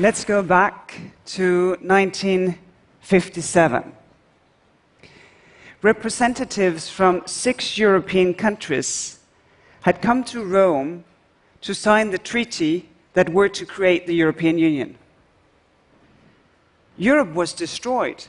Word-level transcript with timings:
Let's 0.00 0.24
go 0.24 0.42
back 0.42 0.98
to 1.36 1.76
1957. 1.82 3.92
Representatives 5.82 6.88
from 6.88 7.22
six 7.26 7.76
European 7.76 8.32
countries 8.32 9.18
had 9.82 10.00
come 10.00 10.24
to 10.24 10.42
Rome 10.42 11.04
to 11.60 11.74
sign 11.74 12.12
the 12.12 12.18
treaty 12.18 12.88
that 13.12 13.28
were 13.28 13.50
to 13.50 13.66
create 13.66 14.06
the 14.06 14.14
European 14.14 14.56
Union. 14.56 14.96
Europe 16.96 17.34
was 17.34 17.52
destroyed. 17.52 18.26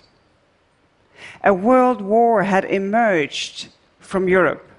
A 1.41 1.53
world 1.53 2.01
war 2.01 2.43
had 2.43 2.65
emerged 2.65 3.69
from 4.01 4.27
Europe. 4.27 4.69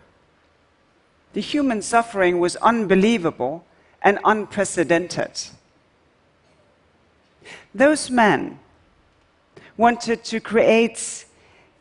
The 1.32 1.40
human 1.40 1.80
suffering 1.80 2.38
was 2.38 2.56
unbelievable 2.56 3.64
and 4.02 4.18
unprecedented. 4.24 5.40
Those 7.74 8.10
men 8.10 8.58
wanted 9.76 10.24
to 10.24 10.40
create 10.40 11.24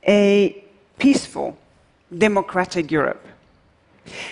a 0.07 0.63
peaceful, 0.97 1.57
democratic 2.17 2.91
Europe, 2.91 3.25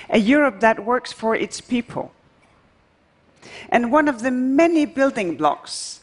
a 0.09 0.17
Europe 0.17 0.59
that 0.61 0.85
works 0.85 1.11
for 1.11 1.35
its 1.35 1.61
people. 1.61 2.11
And 3.69 3.91
one 3.91 4.07
of 4.07 4.21
the 4.21 4.31
many 4.31 4.85
building 4.85 5.35
blocks 5.35 6.01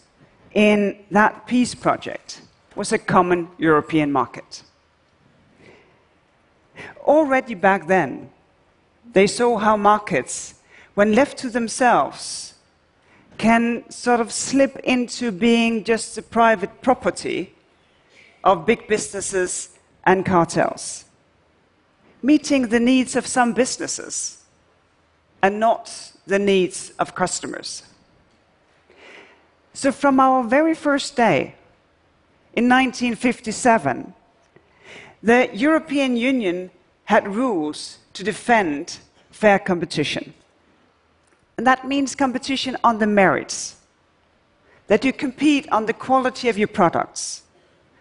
in 0.53 0.97
that 1.11 1.47
peace 1.47 1.75
project 1.75 2.43
was 2.75 2.93
a 2.93 2.99
common 2.99 3.49
European 3.59 4.13
market. 4.13 4.63
Already 7.01 7.55
back 7.55 7.87
then, 7.87 8.31
they 9.13 9.27
saw 9.27 9.57
how 9.57 9.77
markets, 9.77 10.55
when 10.95 11.15
left 11.15 11.39
to 11.39 11.49
themselves, 11.49 12.55
can 13.39 13.89
sort 13.91 14.21
of 14.21 14.33
slip 14.33 14.77
into 14.85 15.31
being 15.33 15.85
just 15.85 16.15
the 16.15 16.23
private 16.23 16.83
property 16.83 17.55
of 18.45 18.67
big 18.67 18.87
businesses 18.87 19.71
and 20.05 20.25
cartels, 20.25 21.05
meeting 22.23 22.69
the 22.69 22.81
needs 22.81 23.17
of 23.17 23.27
some 23.27 23.53
businesses 23.53 24.45
and 25.43 25.61
not 25.61 26.13
the 26.27 26.39
needs 26.39 26.91
of 26.99 27.15
customers. 27.15 27.83
So, 29.75 29.93
from 29.93 30.19
our 30.21 30.43
very 30.43 30.75
first 30.75 31.17
day 31.17 31.55
in 32.55 32.69
1957, 32.69 34.15
the 35.23 35.51
European 35.53 36.17
Union 36.17 36.71
had 37.05 37.35
rules 37.35 37.99
to 38.15 38.25
defend 38.25 38.99
fair 39.31 39.59
competition. 39.59 40.33
And 41.57 41.67
that 41.67 41.87
means 41.87 42.15
competition 42.15 42.77
on 42.85 42.99
the 42.99 43.07
merits. 43.07 43.77
That 44.89 45.05
you 45.05 45.13
compete 45.13 45.69
on 45.73 45.87
the 45.87 45.93
quality 45.93 46.49
of 46.49 46.59
your 46.59 46.69
products, 46.69 47.43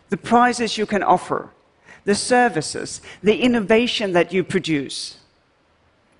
the 0.09 0.17
prices 0.17 0.77
you 0.77 0.85
can 0.85 1.01
offer, 1.01 1.49
the 2.03 2.15
services, 2.15 3.01
the 3.23 3.41
innovation 3.41 4.13
that 4.13 4.31
you 4.31 4.43
produce. 4.43 5.17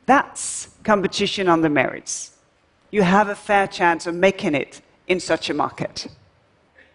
That's 0.05 0.69
competition 0.83 1.47
on 1.47 1.61
the 1.61 1.69
merits. 1.69 2.31
You 2.89 3.03
have 3.03 3.30
a 3.30 3.36
fair 3.36 3.67
chance 3.67 4.08
of 4.08 4.16
making 4.16 4.55
it 4.55 4.81
in 5.08 5.20
such 5.20 5.49
a 5.49 5.53
market. 5.53 6.08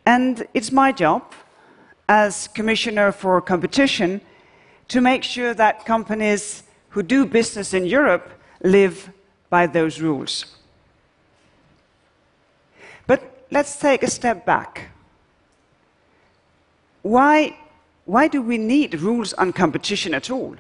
And 0.07 0.47
it's 0.55 0.73
my 0.73 0.91
job 0.93 1.23
as 2.09 2.49
Commissioner 2.49 3.13
for 3.13 3.41
Competition 3.41 4.21
to 4.89 5.01
make 5.01 5.23
sure 5.23 5.55
that 5.55 5.85
companies 5.85 6.65
who 6.89 7.03
do 7.03 7.25
business 7.25 7.73
in 7.73 7.87
Europe 7.87 8.29
live 8.65 9.11
by 9.51 9.67
those 9.67 10.01
rules. 10.01 10.47
But 13.07 13.45
let's 13.51 13.77
take 13.77 14.03
a 14.03 14.11
step 14.11 14.47
back. 14.47 14.91
Why, 17.03 17.57
why 18.05 18.29
do 18.29 18.41
we 18.41 18.57
need 18.57 19.01
rules 19.01 19.33
on 19.35 19.53
competition 19.53 20.15
at 20.15 20.31
all? 20.31 20.57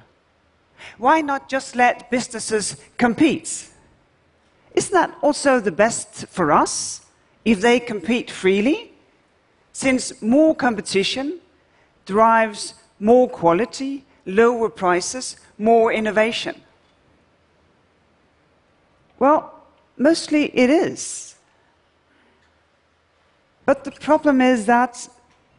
Why 0.98 1.20
not 1.20 1.48
just 1.48 1.76
let 1.76 2.10
businesses 2.10 2.76
compete? 2.98 3.68
Isn't 4.74 4.92
that 4.92 5.14
also 5.22 5.60
the 5.60 5.72
best 5.72 6.26
for 6.26 6.52
us 6.52 7.06
if 7.44 7.60
they 7.60 7.80
compete 7.80 8.30
freely? 8.30 8.92
Since 9.72 10.20
more 10.20 10.54
competition 10.54 11.40
drives 12.06 12.74
more 12.98 13.28
quality, 13.28 14.04
lower 14.26 14.68
prices, 14.68 15.36
more 15.58 15.92
innovation. 15.92 16.60
Well, 19.20 19.54
mostly 19.96 20.46
it 20.46 20.70
is. 20.70 21.36
But 23.66 23.84
the 23.84 23.92
problem 23.92 24.40
is 24.40 24.66
that 24.66 25.08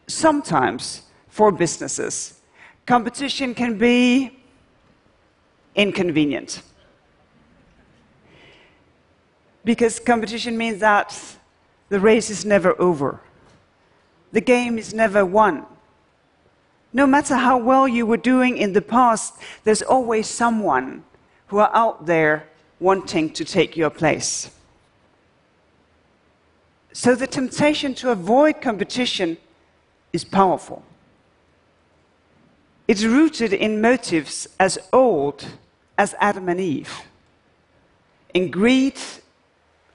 sometimes 0.06 1.02
for 1.28 1.50
businesses, 1.50 2.40
competition 2.84 3.54
can 3.54 3.78
be 3.78 4.38
inconvenient. 5.74 6.62
Because 9.64 10.00
competition 10.00 10.58
means 10.58 10.80
that 10.80 11.18
the 11.88 12.00
race 12.00 12.28
is 12.28 12.44
never 12.44 12.78
over, 12.80 13.20
the 14.32 14.40
game 14.40 14.76
is 14.76 14.92
never 14.92 15.24
won. 15.24 15.64
No 16.92 17.06
matter 17.06 17.36
how 17.36 17.58
well 17.58 17.86
you 17.86 18.04
were 18.04 18.16
doing 18.16 18.58
in 18.58 18.72
the 18.72 18.82
past, 18.82 19.34
there's 19.62 19.82
always 19.82 20.26
someone 20.26 21.04
who 21.46 21.58
are 21.58 21.70
out 21.72 22.06
there 22.06 22.48
wanting 22.82 23.30
to 23.30 23.44
take 23.44 23.76
your 23.76 23.90
place. 23.90 24.50
So 26.92 27.14
the 27.14 27.26
temptation 27.26 27.94
to 27.94 28.10
avoid 28.10 28.60
competition 28.60 29.38
is 30.12 30.24
powerful. 30.24 30.82
It's 32.86 33.04
rooted 33.04 33.52
in 33.52 33.80
motives 33.80 34.48
as 34.60 34.78
old 34.92 35.46
as 35.96 36.14
Adam 36.20 36.48
and 36.48 36.60
Eve 36.60 36.92
in 38.34 38.50
greed 38.50 38.98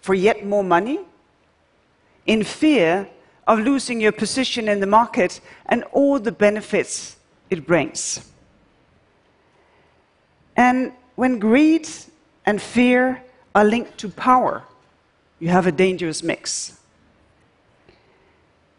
for 0.02 0.14
yet 0.14 0.46
more 0.46 0.64
money, 0.64 1.00
in 2.26 2.44
fear 2.44 3.08
of 3.48 3.60
losing 3.60 4.00
your 4.02 4.12
position 4.12 4.68
in 4.68 4.80
the 4.80 4.88
market 4.88 5.40
and 5.68 5.84
all 5.92 6.20
the 6.20 6.32
benefits 6.32 7.18
it 7.50 7.66
brings. 7.66 8.32
And 10.56 10.92
when 11.16 11.40
greed 11.40 11.88
and 12.48 12.62
fear 12.62 13.22
are 13.54 13.66
linked 13.66 13.98
to 13.98 14.08
power, 14.08 14.64
you 15.38 15.50
have 15.50 15.68
a 15.68 15.72
dangerous 15.72 16.24
mix. 16.24 16.80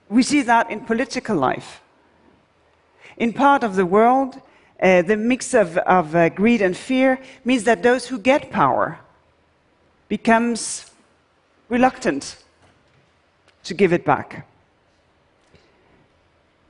We 0.08 0.22
see 0.22 0.40
that 0.42 0.70
in 0.70 0.80
political 0.80 1.36
life. 1.36 1.82
In 3.18 3.34
part 3.34 3.62
of 3.62 3.76
the 3.76 3.84
world, 3.84 4.40
uh, 4.82 5.02
the 5.02 5.18
mix 5.18 5.52
of, 5.52 5.76
of 5.76 6.16
uh, 6.16 6.30
greed 6.30 6.62
and 6.62 6.74
fear 6.74 7.20
means 7.44 7.64
that 7.64 7.82
those 7.82 8.06
who 8.06 8.18
get 8.18 8.50
power 8.50 9.00
becomes 10.08 10.90
reluctant 11.68 12.42
to 13.64 13.74
give 13.74 13.92
it 13.92 14.04
back. 14.04 14.46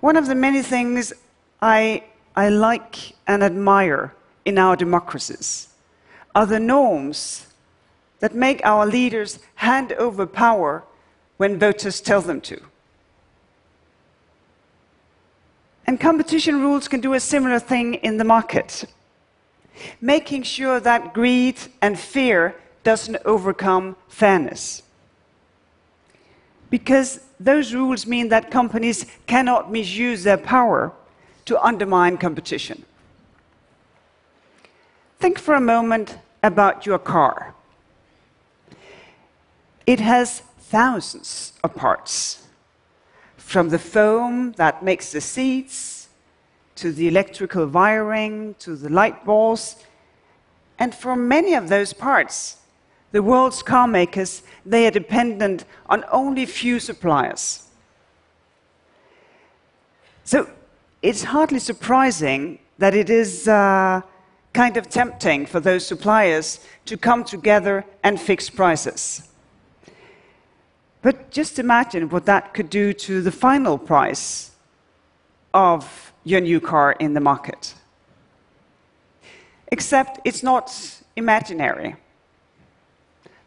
One 0.00 0.16
of 0.16 0.26
the 0.26 0.34
many 0.34 0.62
things 0.62 1.12
I, 1.62 2.02
I 2.34 2.48
like 2.48 3.12
and 3.28 3.44
admire 3.44 4.14
in 4.44 4.58
our 4.58 4.74
democracies 4.74 5.68
are 6.38 6.46
the 6.46 6.60
norms 6.60 7.48
that 8.20 8.32
make 8.32 8.60
our 8.64 8.86
leaders 8.86 9.40
hand 9.56 9.92
over 9.94 10.24
power 10.24 10.84
when 11.36 11.58
voters 11.58 12.00
tell 12.00 12.20
them 12.20 12.40
to. 12.40 12.60
And 15.84 15.98
competition 15.98 16.60
rules 16.60 16.86
can 16.86 17.00
do 17.00 17.14
a 17.14 17.18
similar 17.18 17.58
thing 17.58 17.94
in 17.94 18.18
the 18.18 18.24
market, 18.24 18.84
making 20.00 20.44
sure 20.44 20.78
that 20.78 21.12
greed 21.12 21.58
and 21.82 21.98
fear 21.98 22.54
doesn't 22.84 23.16
overcome 23.24 23.96
fairness. 24.06 24.84
Because 26.70 27.18
those 27.40 27.74
rules 27.74 28.06
mean 28.06 28.28
that 28.28 28.52
companies 28.52 29.06
cannot 29.26 29.72
misuse 29.72 30.22
their 30.22 30.38
power 30.38 30.92
to 31.46 31.60
undermine 31.60 32.16
competition. 32.16 32.84
Think 35.18 35.40
for 35.40 35.54
a 35.54 35.60
moment 35.60 36.16
about 36.42 36.86
your 36.86 36.98
car. 36.98 37.54
It 39.86 40.00
has 40.00 40.40
thousands 40.58 41.54
of 41.64 41.74
parts 41.74 42.46
from 43.36 43.70
the 43.70 43.78
foam 43.78 44.52
that 44.52 44.82
makes 44.82 45.12
the 45.12 45.20
seats, 45.20 46.08
to 46.74 46.92
the 46.92 47.08
electrical 47.08 47.66
wiring, 47.66 48.54
to 48.58 48.76
the 48.76 48.88
light 48.88 49.24
bulbs. 49.24 49.76
And 50.78 50.94
for 50.94 51.16
many 51.16 51.54
of 51.54 51.68
those 51.68 51.92
parts, 51.92 52.58
the 53.10 53.22
world's 53.22 53.62
car 53.62 53.88
makers, 53.88 54.42
they 54.66 54.86
are 54.86 54.90
dependent 54.90 55.64
on 55.86 56.04
only 56.12 56.44
few 56.44 56.78
suppliers. 56.78 57.68
So 60.24 60.50
it's 61.00 61.24
hardly 61.24 61.58
surprising 61.58 62.58
that 62.76 62.94
it 62.94 63.08
is 63.08 63.48
uh, 63.48 64.02
kind 64.52 64.76
of 64.76 64.88
tempting 64.88 65.46
for 65.46 65.60
those 65.60 65.86
suppliers 65.86 66.60
to 66.86 66.96
come 66.96 67.24
together 67.24 67.84
and 68.02 68.20
fix 68.20 68.50
prices. 68.50 69.28
But 71.02 71.30
just 71.30 71.58
imagine 71.58 72.08
what 72.08 72.26
that 72.26 72.54
could 72.54 72.70
do 72.70 72.92
to 72.92 73.22
the 73.22 73.30
final 73.30 73.78
price 73.78 74.50
of 75.54 76.12
your 76.24 76.40
new 76.40 76.60
car 76.60 76.92
in 76.92 77.14
the 77.14 77.20
market. 77.20 77.74
Except 79.70 80.20
it's 80.24 80.42
not 80.42 80.72
imaginary. 81.16 81.96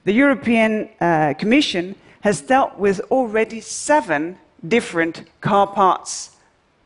The 0.03 0.13
European 0.13 0.89
uh, 0.99 1.33
Commission 1.37 1.95
has 2.21 2.41
dealt 2.41 2.77
with 2.77 3.01
already 3.11 3.61
seven 3.61 4.37
different 4.67 5.23
car 5.41 5.67
parts 5.67 6.31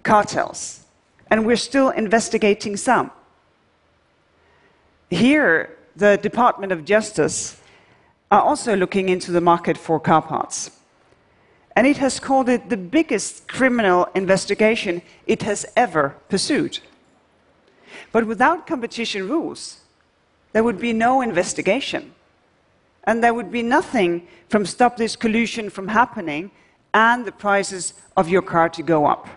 cartels, 0.03 0.85
and 1.29 1.45
we're 1.45 1.57
still 1.57 1.89
investigating 1.89 2.77
some. 2.77 3.11
Here, 5.15 5.77
the 5.95 6.17
Department 6.17 6.73
of 6.73 6.83
Justice 6.83 7.61
are 8.29 8.41
also 8.41 8.75
looking 8.75 9.07
into 9.07 9.31
the 9.31 9.39
market 9.39 9.77
for 9.77 9.97
car 9.97 10.21
parts. 10.21 10.71
And 11.73 11.87
it 11.87 11.95
has 11.97 12.19
called 12.19 12.49
it 12.49 12.69
the 12.69 12.75
biggest 12.75 13.47
criminal 13.47 14.09
investigation 14.13 15.01
it 15.25 15.43
has 15.43 15.65
ever 15.77 16.17
pursued. 16.27 16.79
But 18.11 18.27
without 18.27 18.67
competition 18.67 19.29
rules, 19.29 19.79
there 20.51 20.65
would 20.65 20.81
be 20.81 20.91
no 20.91 21.21
investigation. 21.21 22.13
And 23.05 23.23
there 23.23 23.33
would 23.33 23.53
be 23.53 23.63
nothing 23.63 24.27
from 24.49 24.65
stop 24.65 24.97
this 24.97 25.15
collusion 25.15 25.69
from 25.69 25.87
happening 25.87 26.51
and 26.93 27.23
the 27.23 27.31
prices 27.31 27.93
of 28.17 28.27
your 28.27 28.41
car 28.41 28.67
to 28.67 28.83
go 28.83 29.05
up. 29.05 29.29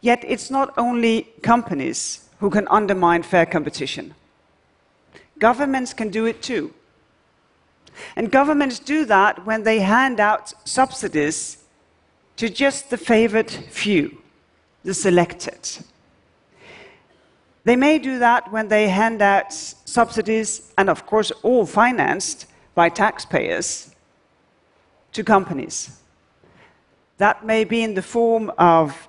Yet 0.00 0.24
it's 0.26 0.50
not 0.50 0.72
only 0.78 1.28
companies 1.42 2.29
who 2.40 2.50
can 2.50 2.66
undermine 2.68 3.22
fair 3.22 3.46
competition. 3.46 4.14
Governments 5.38 5.94
can 5.94 6.10
do 6.10 6.26
it 6.26 6.42
too. 6.42 6.74
And 8.16 8.30
governments 8.30 8.78
do 8.78 9.04
that 9.06 9.46
when 9.46 9.62
they 9.62 9.80
hand 9.80 10.20
out 10.20 10.52
subsidies 10.66 11.58
to 12.36 12.48
just 12.48 12.90
the 12.90 12.96
favored 12.96 13.50
few, 13.50 14.22
the 14.84 14.94
selected. 14.94 15.84
They 17.64 17.76
may 17.76 17.98
do 17.98 18.18
that 18.18 18.50
when 18.50 18.68
they 18.68 18.88
hand 18.88 19.20
out 19.20 19.52
subsidies, 19.52 20.72
and 20.78 20.88
of 20.88 21.04
course, 21.04 21.30
all 21.42 21.66
financed 21.66 22.46
by 22.74 22.88
taxpayers, 22.88 23.94
to 25.12 25.24
companies. 25.24 26.00
That 27.18 27.44
may 27.44 27.64
be 27.64 27.82
in 27.82 27.94
the 27.94 28.02
form 28.02 28.50
of 28.56 29.08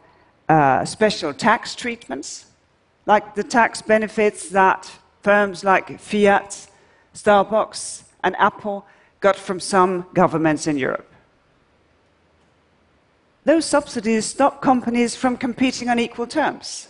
uh, 0.49 0.83
special 0.83 1.33
tax 1.33 1.75
treatments, 1.75 2.47
like 3.05 3.35
the 3.35 3.43
tax 3.43 3.81
benefits 3.81 4.49
that 4.49 4.91
firms 5.21 5.63
like 5.63 5.99
Fiat, 5.99 6.67
Starbucks, 7.13 8.03
and 8.23 8.35
Apple 8.37 8.85
got 9.19 9.35
from 9.35 9.59
some 9.59 10.05
governments 10.13 10.67
in 10.67 10.77
Europe. 10.77 11.07
Those 13.43 13.65
subsidies 13.65 14.25
stop 14.25 14.61
companies 14.61 15.15
from 15.15 15.35
competing 15.35 15.89
on 15.89 15.99
equal 15.99 16.27
terms. 16.27 16.87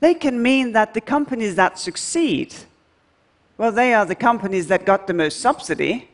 They 0.00 0.14
can 0.14 0.42
mean 0.42 0.72
that 0.72 0.94
the 0.94 1.00
companies 1.00 1.54
that 1.54 1.78
succeed, 1.78 2.52
well, 3.56 3.70
they 3.70 3.94
are 3.94 4.04
the 4.04 4.16
companies 4.16 4.66
that 4.66 4.84
got 4.84 5.06
the 5.06 5.14
most 5.14 5.40
subsidy, 5.40 6.08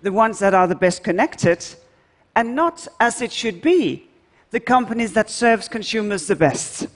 the 0.00 0.12
ones 0.12 0.38
that 0.38 0.54
are 0.54 0.66
the 0.66 0.74
best 0.74 1.04
connected, 1.04 1.64
and 2.34 2.54
not, 2.54 2.88
as 2.98 3.20
it 3.20 3.32
should 3.32 3.60
be, 3.60 4.08
the 4.50 4.60
companies 4.60 5.12
that 5.12 5.28
serves 5.28 5.68
consumers 5.68 6.26
the 6.26 6.36
best. 6.36 6.86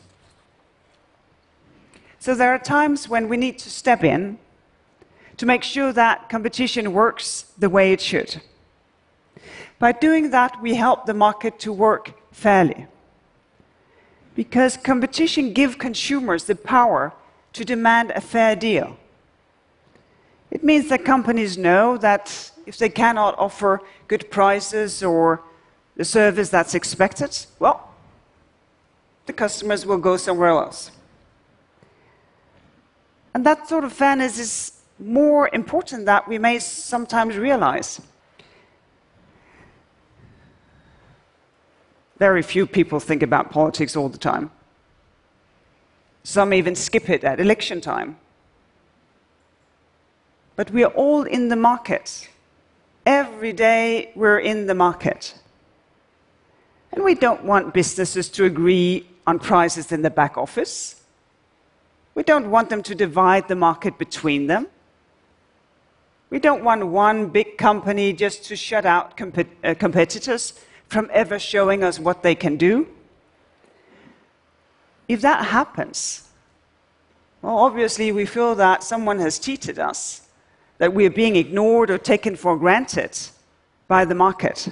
So 2.22 2.36
there 2.36 2.54
are 2.54 2.58
times 2.60 3.08
when 3.08 3.28
we 3.28 3.36
need 3.36 3.58
to 3.58 3.68
step 3.68 4.04
in 4.04 4.38
to 5.38 5.44
make 5.44 5.64
sure 5.64 5.92
that 5.92 6.28
competition 6.28 6.92
works 6.92 7.46
the 7.58 7.68
way 7.68 7.92
it 7.92 8.00
should. 8.00 8.40
By 9.80 9.90
doing 9.90 10.30
that, 10.30 10.62
we 10.62 10.76
help 10.76 11.06
the 11.06 11.14
market 11.14 11.58
to 11.58 11.72
work 11.72 12.12
fairly. 12.30 12.86
Because 14.36 14.76
competition 14.76 15.52
gives 15.52 15.74
consumers 15.74 16.44
the 16.44 16.54
power 16.54 17.12
to 17.54 17.64
demand 17.64 18.12
a 18.12 18.20
fair 18.20 18.54
deal. 18.54 18.96
It 20.52 20.62
means 20.62 20.90
that 20.90 21.04
companies 21.04 21.58
know 21.58 21.96
that 21.96 22.52
if 22.66 22.78
they 22.78 22.88
cannot 22.88 23.36
offer 23.36 23.80
good 24.06 24.30
prices 24.30 25.02
or 25.02 25.42
the 25.96 26.04
service 26.04 26.50
that's 26.50 26.76
expected, 26.76 27.36
well, 27.58 27.92
the 29.26 29.32
customers 29.32 29.84
will 29.84 29.98
go 29.98 30.16
somewhere 30.16 30.50
else. 30.50 30.92
And 33.34 33.46
that 33.46 33.68
sort 33.68 33.84
of 33.84 33.92
fairness 33.92 34.38
is 34.38 34.72
more 34.98 35.48
important 35.52 36.06
than 36.06 36.22
we 36.28 36.38
may 36.38 36.58
sometimes 36.58 37.36
realize. 37.36 38.00
Very 42.18 42.42
few 42.42 42.66
people 42.66 43.00
think 43.00 43.22
about 43.22 43.50
politics 43.50 43.96
all 43.96 44.08
the 44.08 44.18
time. 44.18 44.50
Some 46.24 46.54
even 46.54 46.76
skip 46.76 47.10
it 47.10 47.24
at 47.24 47.40
election 47.40 47.80
time. 47.80 48.16
But 50.54 50.70
we 50.70 50.84
are 50.84 50.92
all 50.92 51.22
in 51.24 51.48
the 51.48 51.56
market. 51.56 52.28
Every 53.04 53.52
day 53.52 54.12
we're 54.14 54.38
in 54.38 54.66
the 54.66 54.74
market. 54.74 55.34
And 56.92 57.02
we 57.02 57.14
don't 57.14 57.42
want 57.44 57.74
businesses 57.74 58.28
to 58.30 58.44
agree 58.44 59.08
on 59.26 59.38
prices 59.38 59.90
in 59.90 60.02
the 60.02 60.10
back 60.10 60.36
office. 60.36 61.01
We 62.14 62.22
don't 62.22 62.50
want 62.50 62.68
them 62.70 62.82
to 62.82 62.94
divide 62.94 63.48
the 63.48 63.56
market 63.56 63.98
between 63.98 64.46
them. 64.46 64.66
We 66.30 66.38
don't 66.38 66.64
want 66.64 66.86
one 66.86 67.28
big 67.28 67.58
company 67.58 68.12
just 68.12 68.44
to 68.46 68.56
shut 68.56 68.86
out 68.86 69.20
uh, 69.20 69.74
competitors 69.74 70.54
from 70.88 71.10
ever 71.12 71.38
showing 71.38 71.82
us 71.84 71.98
what 71.98 72.22
they 72.22 72.34
can 72.34 72.56
do. 72.56 72.86
If 75.08 75.20
that 75.22 75.46
happens, 75.46 76.28
well, 77.42 77.58
obviously 77.58 78.12
we 78.12 78.24
feel 78.24 78.54
that 78.54 78.82
someone 78.82 79.18
has 79.18 79.38
cheated 79.38 79.78
us, 79.78 80.28
that 80.78 80.94
we 80.94 81.04
are 81.06 81.10
being 81.10 81.36
ignored 81.36 81.90
or 81.90 81.98
taken 81.98 82.36
for 82.36 82.56
granted 82.56 83.18
by 83.88 84.04
the 84.04 84.14
market. 84.14 84.68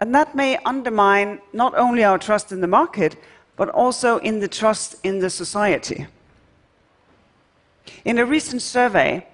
And 0.00 0.14
that 0.14 0.36
may 0.36 0.58
undermine 0.58 1.40
not 1.52 1.74
only 1.76 2.04
our 2.04 2.18
trust 2.18 2.52
in 2.52 2.60
the 2.60 2.68
market, 2.68 3.16
but 3.58 3.68
also 3.70 4.18
in 4.18 4.38
the 4.38 4.48
trust 4.48 4.96
in 5.02 5.18
the 5.18 5.28
society. 5.28 6.06
In 8.04 8.18
a 8.18 8.24
recent 8.24 8.62
survey, 8.62 9.26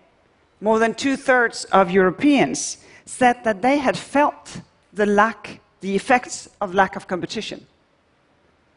more 0.60 0.78
than 0.78 0.94
two 0.94 1.16
thirds 1.16 1.64
of 1.66 1.90
Europeans 1.90 2.78
said 3.04 3.44
that 3.44 3.60
they 3.60 3.76
had 3.76 3.96
felt 3.96 4.60
the 4.94 5.04
lack, 5.04 5.60
the 5.80 5.94
effects 5.94 6.48
of 6.60 6.74
lack 6.74 6.96
of 6.96 7.06
competition. 7.06 7.66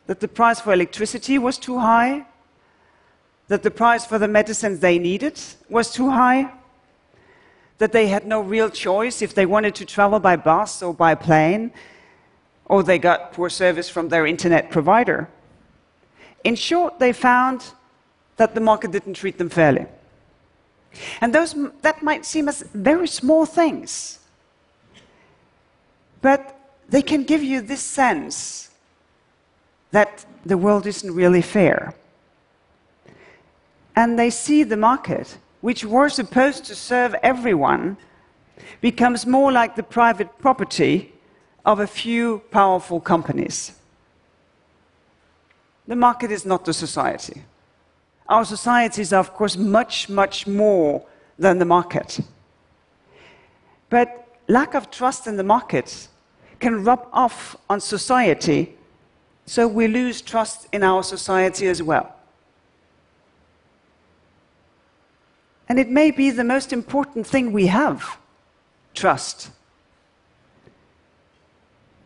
That 0.07 0.19
the 0.19 0.27
price 0.27 0.59
for 0.59 0.73
electricity 0.73 1.39
was 1.39 1.57
too 1.57 1.79
high, 1.79 2.25
that 3.47 3.63
the 3.63 3.71
price 3.71 4.05
for 4.05 4.19
the 4.19 4.27
medicines 4.27 4.79
they 4.79 4.99
needed 4.99 5.39
was 5.69 5.91
too 5.91 6.09
high, 6.09 6.51
that 7.77 7.93
they 7.93 8.07
had 8.07 8.27
no 8.27 8.41
real 8.41 8.69
choice 8.69 9.21
if 9.21 9.33
they 9.33 9.45
wanted 9.45 9.75
to 9.75 9.85
travel 9.85 10.19
by 10.19 10.35
bus 10.35 10.81
or 10.81 10.93
by 10.93 11.15
plane, 11.15 11.71
or 12.65 12.83
they 12.83 12.99
got 12.99 13.31
poor 13.31 13.49
service 13.49 13.89
from 13.89 14.09
their 14.09 14.25
internet 14.25 14.69
provider. 14.71 15.29
In 16.43 16.55
short, 16.55 16.99
they 16.99 17.13
found 17.13 17.63
that 18.37 18.53
the 18.53 18.61
market 18.61 18.91
didn't 18.91 19.15
treat 19.15 19.37
them 19.37 19.49
fairly. 19.49 19.85
And 21.21 21.33
those, 21.33 21.55
that 21.81 22.01
might 22.01 22.25
seem 22.25 22.47
as 22.47 22.61
very 22.73 23.07
small 23.07 23.45
things, 23.45 24.19
but 26.21 26.59
they 26.89 27.01
can 27.01 27.23
give 27.23 27.43
you 27.43 27.61
this 27.61 27.81
sense 27.81 28.71
that 29.91 30.25
the 30.45 30.57
world 30.57 30.87
isn't 30.87 31.13
really 31.13 31.41
fair. 31.41 31.93
And 33.95 34.17
they 34.17 34.29
see 34.29 34.63
the 34.63 34.77
market, 34.77 35.37
which 35.61 35.83
was 35.83 36.13
supposed 36.13 36.65
to 36.65 36.75
serve 36.75 37.15
everyone, 37.23 37.97
becomes 38.81 39.25
more 39.25 39.51
like 39.51 39.75
the 39.75 39.83
private 39.83 40.37
property 40.39 41.13
of 41.65 41.79
a 41.79 41.87
few 41.87 42.39
powerful 42.51 42.99
companies. 42.99 43.73
The 45.87 45.95
market 45.95 46.31
is 46.31 46.45
not 46.45 46.65
the 46.65 46.73
society. 46.73 47.43
Our 48.27 48.43
societies 48.43 49.13
are, 49.13 49.19
of 49.19 49.33
course, 49.33 49.55
much, 49.55 50.09
much 50.09 50.45
more 50.45 51.05
than 51.39 51.59
the 51.59 51.65
market. 51.65 52.19
But 53.89 54.27
lack 54.47 54.73
of 54.73 54.91
trust 54.91 55.27
in 55.27 55.37
the 55.37 55.43
market 55.43 56.09
can 56.59 56.83
rub 56.83 57.07
off 57.13 57.55
on 57.69 57.79
society, 57.79 58.75
so 59.45 59.67
we 59.67 59.87
lose 59.87 60.21
trust 60.21 60.67
in 60.73 60.83
our 60.83 61.03
society 61.03 61.67
as 61.67 61.81
well. 61.81 62.13
And 65.69 65.79
it 65.79 65.89
may 65.89 66.11
be 66.11 66.31
the 66.31 66.43
most 66.43 66.73
important 66.73 67.27
thing 67.27 67.51
we 67.51 67.67
have 67.67 68.17
trust. 68.93 69.51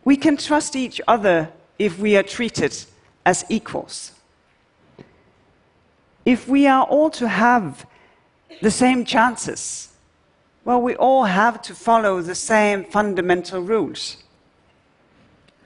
We 0.04 0.16
can 0.16 0.36
trust 0.36 0.76
each 0.76 1.00
other 1.08 1.50
if 1.78 1.98
we 1.98 2.16
are 2.16 2.22
treated 2.22 2.76
as 3.24 3.44
equals. 3.48 4.12
If 6.24 6.48
we 6.48 6.66
are 6.66 6.84
all 6.84 7.10
to 7.10 7.28
have 7.28 7.86
the 8.60 8.70
same 8.70 9.04
chances 9.04 9.92
Well, 10.64 10.80
we 10.80 10.94
all 10.94 11.24
have 11.24 11.60
to 11.62 11.74
follow 11.74 12.22
the 12.22 12.36
same 12.36 12.84
fundamental 12.84 13.60
rules. 13.60 14.18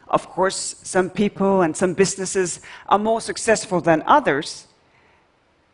Of 0.09 0.29
course, 0.29 0.77
some 0.83 1.11
people 1.11 1.61
and 1.63 1.77
some 1.77 1.93
businesses 1.93 2.61
are 2.89 2.99
more 2.99 3.21
successful 3.21 3.81
than 3.81 4.03
others, 4.07 4.67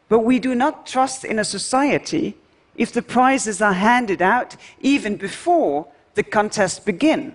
but 0.09 0.21
we 0.21 0.39
do 0.39 0.55
not 0.55 0.87
trust 0.87 1.25
in 1.25 1.39
a 1.39 1.45
society 1.45 2.37
if 2.75 2.93
the 2.93 3.03
prizes 3.03 3.63
are 3.63 3.75
handed 3.75 4.21
out 4.21 4.57
even 4.81 5.17
before 5.17 5.87
the 6.15 6.23
contest 6.23 6.85
begin. 6.85 7.35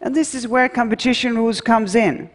And 0.00 0.14
this 0.14 0.34
is 0.34 0.48
where 0.48 0.68
competition 0.68 1.36
rules 1.36 1.60
comes 1.60 1.94
in. 1.94 2.30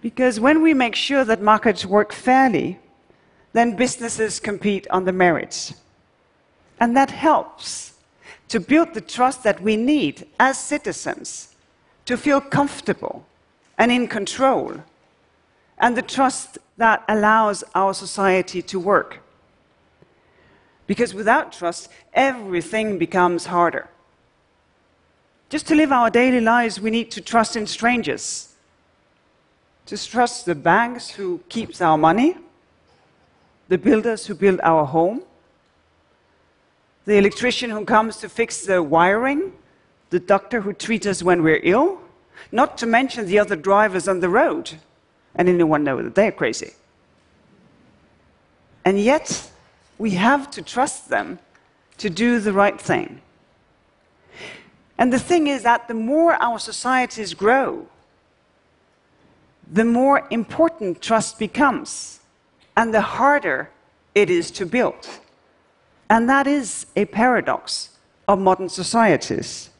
Because 0.00 0.40
when 0.40 0.60
we 0.60 0.74
make 0.74 0.94
sure 0.94 1.24
that 1.24 1.40
markets 1.40 1.86
work 1.86 2.12
fairly, 2.12 2.78
then 3.52 3.76
businesses 3.76 4.40
compete 4.40 4.86
on 4.90 5.04
the 5.04 5.12
merits. 5.12 5.74
And 6.80 6.96
that 6.96 7.10
helps 7.10 7.94
to 8.48 8.60
build 8.60 8.92
the 8.92 9.00
trust 9.00 9.44
that 9.44 9.62
we 9.62 9.76
need 9.76 10.26
as 10.38 10.58
citizens 10.58 11.54
to 12.04 12.16
feel 12.16 12.40
comfortable 12.40 13.24
and 13.78 13.90
in 13.90 14.06
control, 14.06 14.74
and 15.78 15.96
the 15.96 16.02
trust 16.02 16.58
that 16.76 17.02
allows 17.08 17.64
our 17.74 17.94
society 17.94 18.60
to 18.62 18.78
work. 18.78 19.20
Because 20.86 21.14
without 21.14 21.52
trust, 21.52 21.88
everything 22.12 22.98
becomes 22.98 23.46
harder. 23.46 23.88
Just 25.52 25.66
to 25.66 25.74
live 25.74 25.92
our 25.92 26.08
daily 26.08 26.40
lives, 26.40 26.80
we 26.80 26.90
need 26.90 27.10
to 27.10 27.20
trust 27.20 27.56
in 27.56 27.66
strangers. 27.66 28.54
To 29.84 30.02
trust 30.02 30.46
the 30.46 30.54
banks 30.54 31.10
who 31.10 31.42
keeps 31.50 31.82
our 31.82 31.98
money, 31.98 32.36
the 33.68 33.76
builders 33.76 34.26
who 34.26 34.34
build 34.34 34.60
our 34.62 34.86
home, 34.86 35.20
the 37.04 37.18
electrician 37.18 37.68
who 37.68 37.84
comes 37.84 38.16
to 38.20 38.30
fix 38.30 38.64
the 38.64 38.82
wiring, 38.82 39.52
the 40.08 40.20
doctor 40.20 40.62
who 40.62 40.72
treats 40.72 41.06
us 41.06 41.22
when 41.22 41.42
we're 41.42 41.60
ill, 41.62 42.00
not 42.50 42.78
to 42.78 42.86
mention 42.86 43.26
the 43.26 43.38
other 43.38 43.54
drivers 43.54 44.08
on 44.08 44.20
the 44.20 44.30
road. 44.30 44.70
And 45.34 45.50
anyone 45.50 45.84
know 45.84 46.02
that 46.02 46.14
they're 46.14 46.32
crazy. 46.32 46.72
And 48.86 48.98
yet, 48.98 49.50
we 49.98 50.12
have 50.12 50.50
to 50.52 50.62
trust 50.62 51.10
them 51.10 51.40
to 51.98 52.08
do 52.08 52.40
the 52.40 52.54
right 52.54 52.80
thing. 52.80 53.20
And 55.02 55.12
the 55.12 55.18
thing 55.18 55.48
is 55.48 55.64
that 55.64 55.88
the 55.88 55.94
more 55.94 56.34
our 56.34 56.60
societies 56.60 57.34
grow, 57.34 57.88
the 59.66 59.84
more 59.84 60.28
important 60.30 61.02
trust 61.02 61.40
becomes, 61.40 62.20
and 62.76 62.94
the 62.94 63.00
harder 63.00 63.68
it 64.14 64.30
is 64.30 64.52
to 64.52 64.64
build. 64.64 65.08
And 66.08 66.28
that 66.28 66.46
is 66.46 66.86
a 66.94 67.06
paradox 67.06 67.98
of 68.28 68.38
modern 68.38 68.68
societies. 68.68 69.70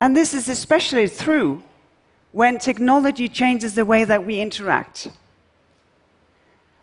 And 0.00 0.16
this 0.16 0.32
is 0.32 0.48
especially 0.48 1.06
true 1.06 1.62
when 2.32 2.58
technology 2.58 3.28
changes 3.28 3.74
the 3.74 3.84
way 3.84 4.04
that 4.04 4.24
we 4.24 4.40
interact. 4.40 5.08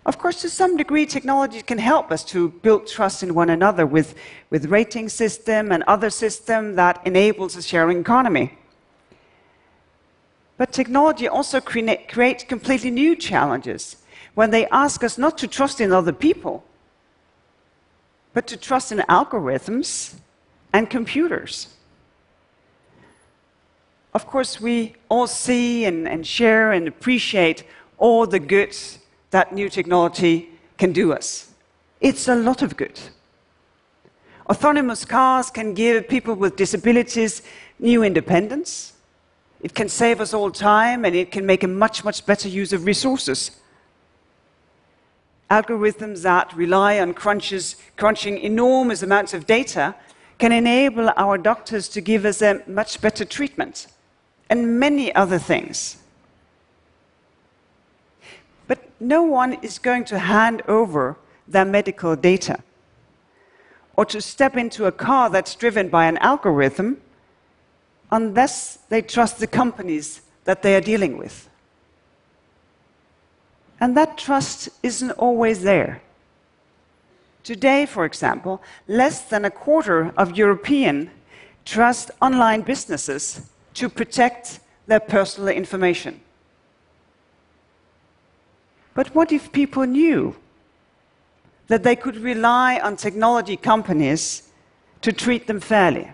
Of 0.07 0.17
course, 0.17 0.39
to 0.41 0.49
some 0.49 0.77
degree, 0.77 1.05
technology 1.05 1.61
can 1.61 1.79
help 1.79 2.13
us 2.13 2.23
to 2.25 2.47
build 2.47 2.87
trust 2.87 3.23
in 3.23 3.33
one 3.33 3.49
another 3.49 3.85
with, 3.85 4.15
with 4.49 4.67
rating 4.67 5.09
system 5.09 5.69
and 5.69 5.83
other 5.83 6.09
system 6.09 6.75
that 6.75 7.05
enables 7.05 7.57
a 7.57 7.61
sharing 7.61 7.99
economy. 7.99 8.57
But 10.55 10.71
technology 10.71 11.27
also 11.27 11.59
creates 11.59 12.45
completely 12.45 12.89
new 12.89 13.17
challenges 13.17 13.97
when 14.33 14.49
they 14.49 14.65
ask 14.67 15.03
us 15.03 15.17
not 15.17 15.37
to 15.39 15.47
trust 15.47 15.81
in 15.81 15.91
other 15.91 16.13
people, 16.13 16.63
but 18.33 18.47
to 18.47 18.55
trust 18.55 18.93
in 18.93 18.99
algorithms 19.09 20.15
and 20.71 20.89
computers. 20.89 21.67
Of 24.13 24.25
course, 24.25 24.61
we 24.61 24.95
all 25.09 25.27
see 25.27 25.83
and, 25.83 26.07
and 26.07 26.25
share 26.25 26.71
and 26.71 26.87
appreciate 26.87 27.65
all 27.97 28.25
the 28.25 28.39
good 28.39 28.73
that 29.37 29.53
new 29.53 29.69
technology 29.69 30.49
can 30.77 30.91
do 30.91 31.13
us. 31.13 31.51
It's 32.01 32.27
a 32.27 32.35
lot 32.35 32.63
of 32.63 32.75
good. 32.75 32.99
Autonomous 34.49 35.05
cars 35.05 35.51
can 35.51 35.73
give 35.73 36.07
people 36.07 36.33
with 36.33 36.55
disabilities 36.55 37.43
new 37.77 38.01
independence. 38.03 38.93
It 39.61 39.73
can 39.75 39.89
save 39.89 40.21
us 40.21 40.33
all 40.33 40.49
time 40.49 41.05
and 41.05 41.13
it 41.15 41.31
can 41.31 41.45
make 41.45 41.63
a 41.63 41.67
much, 41.67 42.03
much 42.03 42.25
better 42.25 42.49
use 42.49 42.73
of 42.73 42.85
resources 42.85 43.51
algorithms 45.49 46.23
that 46.23 46.53
rely 46.53 46.99
on 46.99 47.13
crunches, 47.13 47.75
crunching 47.95 48.37
enormous 48.37 49.01
amounts 49.01 49.33
of 49.33 49.45
data 49.45 49.95
can 50.39 50.51
enable 50.51 51.09
our 51.15 51.37
doctors 51.37 51.87
to 51.89 52.01
give 52.01 52.25
us 52.25 52.41
a 52.41 52.61
much 52.67 52.99
better 53.01 53.25
treatment 53.25 53.87
and 54.49 54.79
many 54.79 55.13
other 55.15 55.39
things. 55.39 55.97
No 58.99 59.23
one 59.23 59.53
is 59.61 59.79
going 59.79 60.05
to 60.05 60.19
hand 60.19 60.61
over 60.67 61.17
their 61.47 61.65
medical 61.65 62.15
data 62.15 62.59
or 63.95 64.05
to 64.05 64.21
step 64.21 64.55
into 64.55 64.85
a 64.85 64.91
car 64.91 65.29
that's 65.29 65.55
driven 65.55 65.89
by 65.89 66.05
an 66.05 66.17
algorithm 66.17 67.01
unless 68.11 68.77
they 68.89 69.01
trust 69.01 69.39
the 69.39 69.47
companies 69.47 70.21
that 70.45 70.61
they 70.61 70.75
are 70.75 70.81
dealing 70.81 71.17
with. 71.17 71.49
And 73.79 73.95
that 73.97 74.17
trust 74.17 74.69
isn't 74.81 75.11
always 75.11 75.61
there. 75.61 76.01
Today, 77.43 77.85
for 77.85 78.05
example, 78.05 78.61
less 78.87 79.21
than 79.21 79.45
a 79.45 79.51
quarter 79.51 80.11
of 80.17 80.37
Europeans 80.37 81.09
trust 81.65 82.11
online 82.21 82.61
businesses 82.61 83.41
to 83.73 83.89
protect 83.89 84.59
their 84.87 84.99
personal 84.99 85.49
information. 85.49 86.19
But 88.97 89.13
what 89.13 89.31
if 89.31 89.51
people 89.51 89.85
knew 89.85 90.35
that 91.67 91.83
they 91.83 91.95
could 91.95 92.17
rely 92.17 92.79
on 92.79 92.95
technology 92.95 93.55
companies 93.55 94.49
to 95.01 95.13
treat 95.13 95.45
them 95.45 95.59
fairly? 95.59 96.09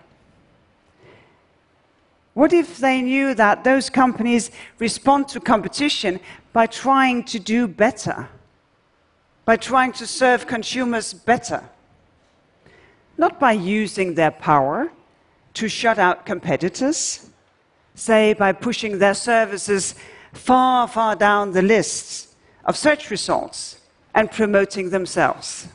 What 2.34 2.52
if 2.52 2.76
they 2.76 3.00
knew 3.00 3.32
that 3.36 3.64
those 3.64 3.88
companies 3.88 4.50
respond 4.78 5.28
to 5.28 5.40
competition 5.40 6.20
by 6.52 6.66
trying 6.66 7.24
to 7.24 7.38
do 7.38 7.66
better, 7.66 8.28
by 9.46 9.56
trying 9.56 9.92
to 9.92 10.06
serve 10.06 10.46
consumers 10.46 11.14
better, 11.14 11.64
not 13.16 13.40
by 13.40 13.52
using 13.52 14.12
their 14.12 14.30
power 14.30 14.92
to 15.54 15.68
shut 15.68 15.98
out 15.98 16.26
competitors, 16.26 17.30
say 17.94 18.34
by 18.34 18.52
pushing 18.52 18.98
their 18.98 19.14
services 19.14 19.94
far, 20.34 20.86
far 20.86 21.16
down 21.16 21.52
the 21.52 21.62
lists 21.62 22.33
of 22.64 22.76
search 22.76 23.10
results 23.10 23.78
and 24.14 24.30
promoting 24.30 24.90
themselves? 24.90 25.68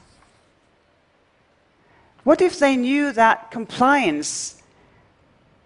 What 2.24 2.42
if 2.42 2.60
they 2.60 2.76
knew 2.76 3.12
that 3.14 3.52
compliance 3.52 4.62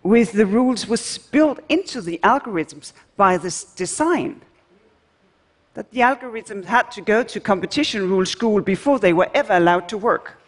with 0.02 0.34
the 0.34 0.46
rules 0.46 0.88
was 0.88 1.18
built 1.18 1.60
into 1.70 2.02
the 2.02 2.20
algorithms 2.24 2.94
by 3.18 3.38
this 3.38 3.64
design? 3.64 4.42
that 5.74 5.90
the 5.92 6.02
algorithms 6.02 6.66
had 6.66 6.92
to 6.92 7.02
go 7.02 7.24
to 7.24 7.40
competition 7.40 8.10
rule 8.10 8.26
school 8.26 8.62
before 8.62 9.00
they 9.00 9.14
were 9.14 9.30
ever 9.34 9.54
allowed 9.54 9.90
to 9.90 9.98
work. 9.98 10.40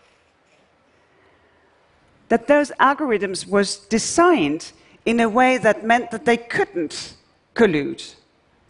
That 2.30 2.48
those 2.48 2.72
algorithms 2.80 3.48
was 3.48 3.78
designed 3.78 4.72
in 5.06 5.20
a 5.20 5.30
way 5.30 5.58
that 5.58 5.86
meant 5.86 6.12
that 6.12 6.26
they 6.26 6.38
couldn't 6.38 7.16
collude, 7.56 8.16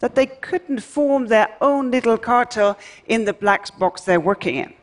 that 0.00 0.14
they 0.14 0.26
couldn't 0.26 0.80
form 0.80 1.26
their 1.26 1.48
own 1.60 1.90
little 1.90 2.18
cartel 2.18 2.78
in 3.06 3.24
the 3.24 3.32
black 3.32 3.78
box 3.78 4.02
they're 4.02 4.20
working 4.20 4.56
in. 4.56 4.74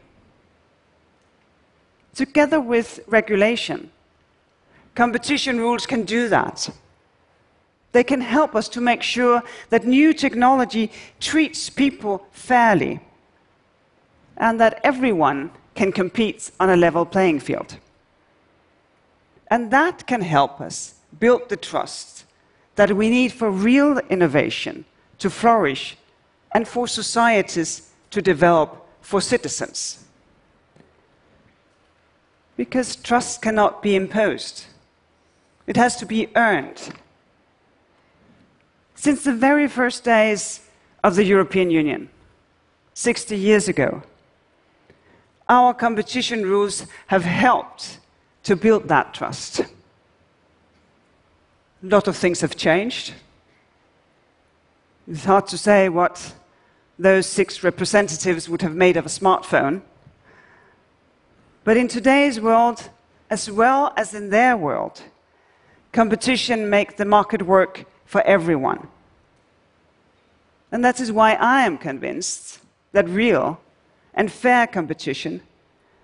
Together 2.15 2.59
with 2.59 2.99
regulation, 3.07 3.91
competition 4.95 5.57
rules 5.57 5.85
can 5.85 6.03
do 6.03 6.29
that. 6.29 6.69
They 7.91 8.03
can 8.03 8.21
help 8.21 8.55
us 8.55 8.67
to 8.69 8.81
make 8.81 9.03
sure 9.03 9.43
that 9.69 9.85
new 9.85 10.13
technology 10.13 10.91
treats 11.19 11.69
people 11.69 12.25
fairly 12.31 12.99
and 14.37 14.59
that 14.59 14.79
everyone 14.83 15.51
can 15.75 15.91
compete 15.91 16.51
on 16.59 16.69
a 16.69 16.75
level 16.75 17.05
playing 17.05 17.39
field. 17.39 17.77
And 19.47 19.69
that 19.71 20.07
can 20.07 20.21
help 20.21 20.59
us 20.59 20.95
build 21.19 21.49
the 21.49 21.57
trust 21.57 22.25
that 22.75 22.91
we 22.93 23.09
need 23.09 23.31
for 23.31 23.51
real 23.51 23.99
innovation 24.09 24.85
to 25.19 25.29
flourish 25.29 25.97
and 26.53 26.67
for 26.67 26.87
societies 26.87 27.91
to 28.11 28.21
develop 28.21 28.87
for 29.01 29.21
citizens. 29.21 30.03
Because 32.55 32.95
trust 32.95 33.41
cannot 33.41 33.81
be 33.81 33.95
imposed, 33.95 34.65
it 35.65 35.75
has 35.75 35.95
to 35.97 36.05
be 36.05 36.29
earned 36.35 36.93
since 39.03 39.25
the 39.25 39.33
very 39.33 39.67
first 39.67 40.05
days 40.05 40.61
of 41.03 41.15
the 41.15 41.25
European 41.25 41.69
Union, 41.69 42.07
60 42.93 43.35
years 43.35 43.67
ago, 43.67 44.01
our 45.49 45.73
competition 45.73 46.43
rules 46.43 46.85
have 47.07 47.25
helped 47.25 47.99
to 48.43 48.55
build 48.55 48.87
that 48.87 49.13
trust. 49.13 49.59
A 49.59 49.65
lot 51.81 52.07
of 52.07 52.15
things 52.15 52.39
have 52.39 52.55
changed. 52.55 53.13
It's 55.05 55.25
hard 55.25 55.47
to 55.47 55.57
say 55.57 55.89
what 55.89 56.33
those 56.97 57.27
six 57.27 57.61
representatives 57.61 58.47
would 58.47 58.61
have 58.61 58.75
made 58.75 58.95
of 58.95 59.05
a 59.05 59.09
smartphone. 59.09 59.81
But 61.65 61.75
in 61.75 61.89
today's 61.89 62.39
world, 62.39 62.89
as 63.29 63.51
well 63.51 63.93
as 63.97 64.13
in 64.13 64.29
their 64.29 64.55
world, 64.55 65.01
competition 65.91 66.69
makes 66.69 66.93
the 66.93 67.03
market 67.03 67.41
work 67.41 67.85
for 68.05 68.21
everyone. 68.21 68.87
And 70.71 70.85
that 70.85 71.01
is 71.01 71.11
why 71.11 71.33
I 71.33 71.65
am 71.65 71.77
convinced 71.77 72.59
that 72.93 73.09
real 73.09 73.59
and 74.13 74.31
fair 74.31 74.67
competition 74.67 75.41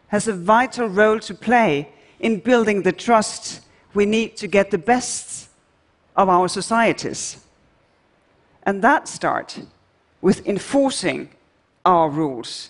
has 0.08 0.28
a 0.28 0.34
vital 0.34 0.88
role 0.88 1.20
to 1.20 1.34
play 1.34 1.88
in 2.20 2.40
building 2.40 2.82
the 2.82 2.92
trust 2.92 3.62
we 3.94 4.06
need 4.06 4.36
to 4.38 4.48
get 4.48 4.72
the 4.72 4.78
best 4.78 5.50
of 6.18 6.28
our 6.28 6.50
societies. 6.50 7.38
And 8.70 8.84
that 8.84 9.08
starts 9.08 9.60
with 10.22 10.48
enforcing 10.48 11.30
our 11.86 12.08
rules, 12.08 12.70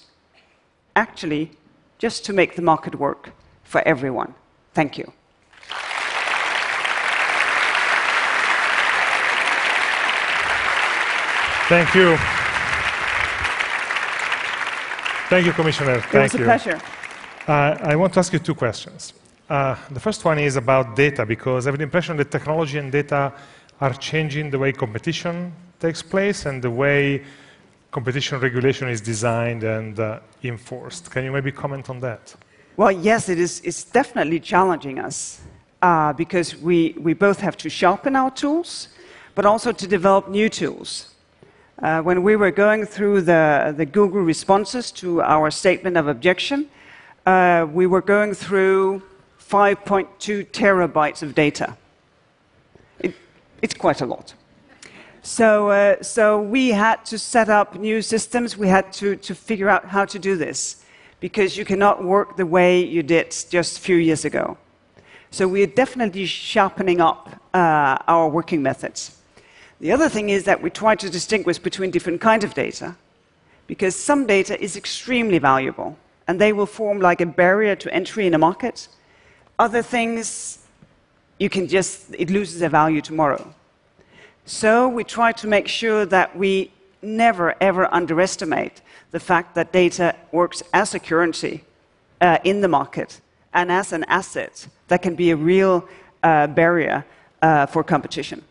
actually, 0.96 1.52
just 1.98 2.24
to 2.24 2.32
make 2.32 2.56
the 2.56 2.62
market 2.62 2.96
work 2.96 3.34
for 3.66 3.82
everyone. 3.86 4.34
Thank 4.74 4.98
you. 4.98 5.12
Thank 11.68 11.94
you. 11.94 12.18
Thank 15.28 15.46
you, 15.48 15.52
Commissioner. 15.52 16.00
Thank 16.00 16.14
it 16.14 16.20
was 16.22 16.36
a 16.36 16.38
you. 16.38 16.46
pleasure. 16.46 16.80
Uh, 17.46 17.92
I 17.92 17.98
want 17.98 18.14
to 18.14 18.20
ask 18.20 18.32
you 18.32 18.40
two 18.40 18.56
questions. 18.56 19.12
Uh, 19.50 19.76
the 19.92 20.00
first 20.00 20.24
one 20.24 20.40
is 20.40 20.56
about 20.56 20.96
data, 20.96 21.26
because 21.26 21.68
I 21.68 21.72
have 21.72 21.78
the 21.78 21.84
impression 21.84 22.16
that 22.16 22.32
technology 22.32 22.78
and 22.78 22.90
data 22.90 23.34
are 23.82 23.94
changing 23.96 24.50
the 24.50 24.60
way 24.60 24.72
competition 24.72 25.52
takes 25.80 26.02
place 26.02 26.46
and 26.46 26.62
the 26.62 26.70
way 26.70 27.24
competition 27.92 28.40
regulation 28.40 28.88
is 28.88 29.02
designed 29.02 29.64
and 29.64 30.00
uh, 30.00 30.20
enforced. 30.44 31.10
Can 31.10 31.24
you 31.24 31.32
maybe 31.32 31.52
comment 31.52 31.90
on 31.90 32.00
that? 32.02 32.36
Well, 32.78 32.92
yes, 32.92 33.30
it 33.30 33.40
is, 33.40 33.62
it's 33.64 33.84
definitely 33.84 34.40
challenging 34.40 35.00
us 35.00 35.42
uh, 35.82 36.14
because 36.14 36.56
we, 36.56 36.96
we 37.00 37.14
both 37.14 37.40
have 37.40 37.58
to 37.58 37.70
sharpen 37.70 38.16
our 38.16 38.32
tools, 38.32 38.90
but 39.36 39.46
also 39.46 39.72
to 39.72 39.88
develop 39.88 40.30
new 40.30 40.50
tools. 40.50 41.16
Uh, 41.82 42.02
when 42.02 42.24
we 42.24 42.36
were 42.36 42.52
going 42.52 42.86
through 42.86 43.22
the, 43.22 43.74
the 43.76 43.86
Google 43.86 44.22
responses 44.22 44.92
to 44.92 45.22
our 45.22 45.50
statement 45.50 45.98
of 45.98 46.08
objection, 46.08 46.68
uh, 47.26 47.66
we 47.72 47.88
were 47.88 48.02
going 48.02 48.34
through 48.34 49.02
5.2 49.40 50.46
terabytes 50.52 51.24
of 51.24 51.34
data. 51.34 51.76
It, 53.00 53.16
it's 53.62 53.74
quite 53.74 54.02
a 54.02 54.06
lot. 54.06 54.34
So, 55.22 55.70
uh, 55.70 56.02
so 56.02 56.42
we 56.42 56.70
had 56.70 57.06
to 57.06 57.20
set 57.20 57.50
up 57.50 57.76
new 57.76 58.02
systems. 58.02 58.58
We 58.58 58.68
had 58.68 58.94
to, 58.94 59.16
to 59.18 59.36
figure 59.36 59.70
out 59.70 59.86
how 59.86 60.06
to 60.06 60.20
do 60.20 60.38
this 60.38 60.84
because 61.20 61.58
you 61.58 61.66
cannot 61.66 62.04
work 62.04 62.38
the 62.38 62.46
way 62.46 62.84
you 62.84 63.04
did 63.04 63.36
just 63.50 63.78
a 63.78 63.82
few 63.82 63.98
years 63.98 64.26
ago. 64.26 64.58
So 65.32 65.48
we 65.48 65.62
are 65.62 65.68
definitely 65.68 66.26
sharpening 66.26 67.02
up 67.02 67.30
uh, 67.54 67.98
our 68.08 68.30
working 68.30 68.64
methods. 68.64 69.18
The 69.80 69.92
other 69.92 70.10
thing 70.10 70.30
is 70.30 70.44
that 70.46 70.62
we 70.62 70.70
try 70.70 70.96
to 70.96 71.10
distinguish 71.10 71.58
between 71.58 71.92
different 71.92 72.22
kinds 72.22 72.44
of 72.44 72.54
data, 72.54 72.96
because 73.68 73.96
some 73.96 74.26
data 74.26 74.60
is 74.62 74.76
extremely 74.76 75.40
valuable, 75.40 75.98
and 76.28 76.40
they 76.40 76.54
will 76.54 76.66
form 76.66 77.00
like 77.00 77.22
a 77.22 77.26
barrier 77.26 77.76
to 77.76 77.94
entry 77.94 78.26
in 78.26 78.34
a 78.34 78.38
market. 78.38 78.88
Other 79.58 79.82
things, 79.82 80.60
you 81.38 81.50
can 81.50 81.68
just, 81.68 82.16
it 82.18 82.30
loses 82.30 82.60
their 82.60 82.70
value 82.70 83.02
tomorrow. 83.02 83.54
So 84.50 84.90
we 84.90 85.04
try 85.04 85.32
to 85.34 85.48
make 85.48 85.68
sure 85.68 86.08
that 86.08 86.36
we 86.36 86.72
never, 87.04 87.54
ever 87.62 87.88
underestimate 87.94 88.82
the 89.12 89.20
fact 89.20 89.54
that 89.54 89.72
data 89.72 90.16
works 90.32 90.64
as 90.74 90.96
a 90.96 91.00
currency 91.00 91.64
uh, 92.20 92.40
in 92.44 92.62
the 92.62 92.68
market 92.68 93.22
and 93.54 93.72
as 93.72 93.94
an 93.94 94.06
asset 94.06 94.68
that 94.88 95.04
can 95.04 95.14
be 95.14 95.30
a 95.30 95.36
real 95.36 95.88
uh, 96.24 96.48
barrier 96.48 97.06
uh, 97.44 97.68
for 97.68 97.84
competition. 97.84 98.42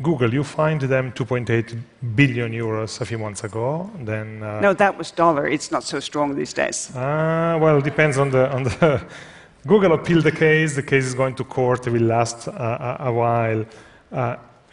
Google, 0.00 0.32
you 0.32 0.44
fined 0.44 0.82
them 0.82 1.10
2.8 1.10 1.76
billion 2.14 2.52
euros 2.52 3.00
a 3.00 3.04
few 3.04 3.18
months 3.18 3.42
ago. 3.42 3.90
Then 4.04 4.40
uh, 4.40 4.60
no, 4.60 4.72
that 4.72 4.96
was 4.96 5.10
dollar. 5.10 5.48
It's 5.48 5.72
not 5.72 5.82
so 5.82 5.98
strong 5.98 6.36
these 6.36 6.52
days. 6.52 6.94
Uh, 6.94 7.58
well, 7.60 7.78
it 7.78 7.84
depends 7.84 8.18
on 8.18 8.30
the 8.30 8.48
on 8.52 8.62
the. 8.62 9.04
Google 9.66 9.94
appealed 9.94 10.22
the 10.22 10.32
case. 10.32 10.76
The 10.76 10.82
case 10.82 11.04
is 11.06 11.14
going 11.14 11.34
to 11.36 11.44
court. 11.44 11.86
It 11.88 11.90
will 11.90 12.02
last 12.02 12.46
uh, 12.46 12.96
a, 13.00 13.12
while. 13.12 13.64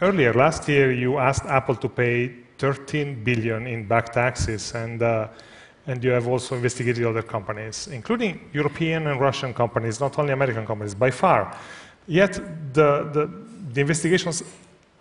Earlier 0.02 0.32
last 0.32 0.66
year, 0.66 0.92
you 0.92 1.18
asked 1.18 1.44
Apple 1.44 1.76
to 1.76 1.88
pay 1.88 2.34
13 2.56 3.22
billion 3.22 3.66
in 3.66 3.86
back 3.86 4.12
taxes, 4.12 4.74
and 4.74 5.02
uh, 5.02 5.28
and 5.86 6.02
you 6.04 6.10
have 6.10 6.26
also 6.26 6.54
investigated 6.54 7.04
other 7.04 7.22
companies, 7.22 7.88
including 7.88 8.48
European 8.52 9.06
and 9.08 9.20
Russian 9.20 9.52
companies, 9.52 10.00
not 10.00 10.18
only 10.18 10.32
American 10.32 10.66
companies, 10.66 10.94
by 10.94 11.10
far. 11.10 11.56
Yet 12.06 12.34
the, 12.72 13.08
the, 13.12 13.30
the 13.72 13.80
investigations 13.80 14.42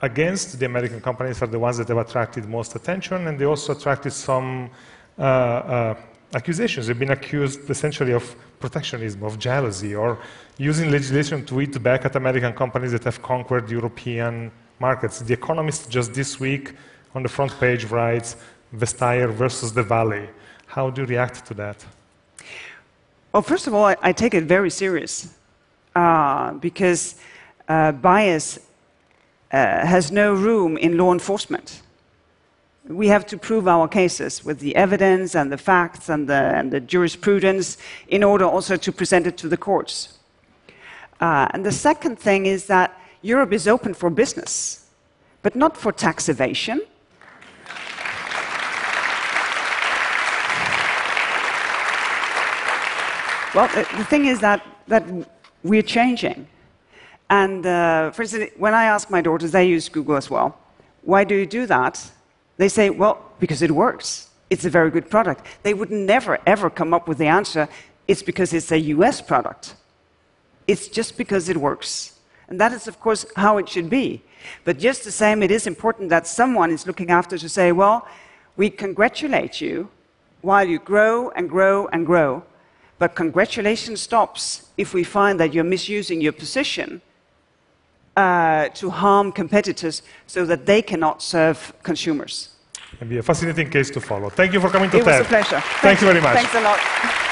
against 0.01 0.59
the 0.59 0.65
American 0.65 1.01
companies 1.01 1.41
are 1.41 1.47
the 1.47 1.59
ones 1.59 1.77
that 1.77 1.87
have 1.89 1.97
attracted 1.97 2.47
most 2.47 2.75
attention, 2.75 3.27
and 3.27 3.37
they 3.37 3.45
also 3.45 3.73
attracted 3.73 4.13
some 4.13 4.69
uh, 5.17 5.21
uh, 5.21 5.95
accusations. 6.33 6.87
They've 6.87 6.97
been 6.97 7.11
accused 7.11 7.69
essentially 7.69 8.13
of 8.13 8.35
protectionism, 8.59 9.23
of 9.23 9.37
jealousy, 9.37 9.95
or 9.95 10.19
using 10.57 10.91
legislation 10.91 11.45
to 11.45 11.61
eat 11.61 11.81
back 11.81 12.05
at 12.05 12.15
American 12.15 12.53
companies 12.53 12.91
that 12.93 13.03
have 13.03 13.21
conquered 13.21 13.69
European 13.69 14.51
markets. 14.79 15.19
The 15.19 15.33
Economist 15.33 15.89
just 15.89 16.13
this 16.13 16.39
week 16.39 16.73
on 17.15 17.23
the 17.23 17.29
front 17.29 17.57
page 17.59 17.85
writes 17.85 18.35
Vestager 18.75 19.31
versus 19.31 19.73
the 19.73 19.83
Valley. 19.83 20.29
How 20.67 20.89
do 20.89 21.01
you 21.01 21.07
react 21.07 21.45
to 21.47 21.53
that? 21.55 21.85
Well, 23.33 23.41
first 23.41 23.67
of 23.67 23.73
all, 23.73 23.85
I, 23.85 23.95
I 24.01 24.11
take 24.11 24.33
it 24.33 24.43
very 24.45 24.69
serious 24.69 25.33
uh, 25.95 26.53
because 26.53 27.15
uh, 27.67 27.91
bias 27.91 28.59
uh, 29.51 29.85
has 29.85 30.11
no 30.11 30.33
room 30.33 30.77
in 30.77 30.97
law 30.97 31.11
enforcement. 31.11 31.81
We 32.87 33.07
have 33.07 33.25
to 33.27 33.37
prove 33.37 33.67
our 33.67 33.87
cases 33.87 34.43
with 34.43 34.59
the 34.59 34.75
evidence 34.75 35.35
and 35.35 35.51
the 35.51 35.57
facts 35.57 36.09
and 36.09 36.27
the, 36.27 36.33
and 36.33 36.71
the 36.71 36.79
jurisprudence 36.79 37.77
in 38.07 38.23
order 38.23 38.45
also 38.45 38.77
to 38.77 38.91
present 38.91 39.27
it 39.27 39.37
to 39.37 39.47
the 39.47 39.57
courts. 39.57 40.17
Uh, 41.21 41.47
and 41.53 41.65
the 41.65 41.71
second 41.71 42.17
thing 42.17 42.45
is 42.45 42.65
that 42.65 42.98
Europe 43.21 43.53
is 43.53 43.67
open 43.67 43.93
for 43.93 44.09
business, 44.09 44.87
but 45.41 45.55
not 45.55 45.75
for 45.75 45.91
tax 45.91 46.29
evasion. 46.29 46.81
Well, 53.55 53.67
the, 53.67 54.05
thing 54.05 54.25
is 54.25 54.39
that, 54.41 54.63
that 54.87 55.03
we're 55.63 55.81
changing. 55.81 56.47
And 57.29 57.65
uh, 57.65 58.11
for 58.11 58.21
instance, 58.21 58.51
when 58.57 58.73
I 58.73 58.85
ask 58.85 59.09
my 59.09 59.21
daughters, 59.21 59.51
they 59.51 59.67
use 59.67 59.89
Google 59.89 60.15
as 60.15 60.29
well. 60.29 60.57
Why 61.01 61.23
do 61.23 61.35
you 61.35 61.45
do 61.45 61.65
that? 61.65 62.11
They 62.57 62.69
say, 62.69 62.89
well, 62.89 63.31
because 63.39 63.61
it 63.61 63.71
works. 63.71 64.29
It's 64.49 64.65
a 64.65 64.69
very 64.69 64.91
good 64.91 65.09
product. 65.09 65.45
They 65.63 65.73
would 65.73 65.91
never, 65.91 66.39
ever 66.45 66.69
come 66.69 66.93
up 66.93 67.07
with 67.07 67.17
the 67.17 67.27
answer, 67.27 67.67
it's 68.07 68.23
because 68.23 68.53
it's 68.53 68.71
a 68.71 68.79
US 68.79 69.21
product. 69.21 69.75
It's 70.67 70.87
just 70.87 71.17
because 71.17 71.49
it 71.49 71.57
works. 71.57 72.18
And 72.49 72.59
that 72.59 72.73
is, 72.73 72.87
of 72.87 72.99
course, 72.99 73.25
how 73.35 73.57
it 73.57 73.69
should 73.69 73.89
be. 73.89 74.23
But 74.65 74.79
just 74.79 75.03
the 75.03 75.11
same, 75.11 75.43
it 75.43 75.51
is 75.51 75.67
important 75.67 76.09
that 76.09 76.25
someone 76.27 76.71
is 76.71 76.87
looking 76.87 77.11
after 77.11 77.37
to 77.37 77.47
say, 77.47 77.71
well, 77.71 78.07
we 78.57 78.69
congratulate 78.69 79.61
you 79.61 79.89
while 80.41 80.67
you 80.67 80.79
grow 80.79 81.29
and 81.29 81.47
grow 81.47 81.87
and 81.93 82.05
grow. 82.05 82.43
But 82.97 83.15
congratulations 83.15 84.01
stops 84.01 84.69
if 84.77 84.93
we 84.93 85.03
find 85.03 85.39
that 85.39 85.53
you're 85.53 85.63
misusing 85.63 86.21
your 86.21 86.33
position 86.33 87.01
uh, 88.17 88.69
to 88.69 88.89
harm 88.89 89.31
competitors 89.31 90.01
so 90.27 90.45
that 90.45 90.65
they 90.65 90.81
cannot 90.81 91.21
serve 91.21 91.71
consumers. 91.83 92.49
It'll 92.95 93.07
be 93.07 93.19
a 93.19 93.23
fascinating 93.23 93.69
case 93.69 93.89
to 93.91 94.01
follow. 94.01 94.29
Thank 94.29 94.53
you 94.53 94.59
for 94.59 94.69
coming 94.69 94.89
to 94.89 94.97
TED. 94.97 95.07
It 95.07 95.11
was 95.11 95.21
a 95.21 95.29
pleasure. 95.29 95.61
Thank 95.81 96.01
you 96.01 96.07
very 96.07 96.21
much. 96.21 96.35
Thanks 96.35 96.55
a 96.55 96.61
lot. 96.61 97.28